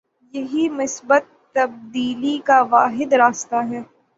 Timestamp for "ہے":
3.69-3.81